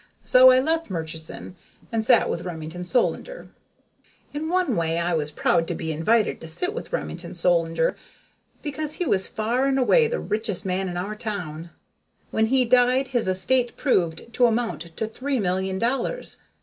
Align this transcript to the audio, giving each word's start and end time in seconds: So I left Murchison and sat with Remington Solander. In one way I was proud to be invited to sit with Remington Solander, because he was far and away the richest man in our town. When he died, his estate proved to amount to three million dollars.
So 0.23 0.49
I 0.49 0.59
left 0.59 0.89
Murchison 0.89 1.55
and 1.91 2.03
sat 2.03 2.27
with 2.27 2.41
Remington 2.41 2.83
Solander. 2.85 3.49
In 4.33 4.49
one 4.49 4.75
way 4.75 4.97
I 4.97 5.13
was 5.13 5.29
proud 5.29 5.67
to 5.67 5.75
be 5.75 5.91
invited 5.91 6.41
to 6.41 6.47
sit 6.47 6.73
with 6.73 6.91
Remington 6.91 7.35
Solander, 7.35 7.95
because 8.63 8.93
he 8.93 9.05
was 9.05 9.27
far 9.27 9.67
and 9.67 9.77
away 9.77 10.07
the 10.07 10.19
richest 10.19 10.65
man 10.65 10.89
in 10.89 10.97
our 10.97 11.15
town. 11.15 11.69
When 12.31 12.47
he 12.47 12.65
died, 12.65 13.09
his 13.09 13.27
estate 13.27 13.77
proved 13.77 14.33
to 14.33 14.47
amount 14.47 14.81
to 14.97 15.05
three 15.05 15.39
million 15.39 15.77
dollars. 15.77 16.39